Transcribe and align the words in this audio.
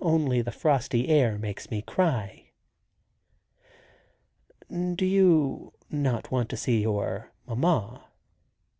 Only 0.00 0.42
the 0.42 0.50
frosty 0.50 1.06
air 1.06 1.38
makes 1.38 1.70
me 1.70 1.82
cry." 1.82 2.50
"Do 4.68 5.06
you 5.06 5.72
not 5.88 6.32
want 6.32 6.48
to 6.48 6.56
see 6.56 6.82
your 6.82 7.30
mamma?" 7.46 8.08